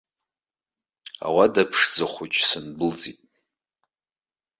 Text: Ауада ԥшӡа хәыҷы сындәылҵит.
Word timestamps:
Ауада 1.25 1.63
ԥшӡа 1.71 2.05
хәыҷы 2.11 2.43
сындәылҵит. 2.49 3.19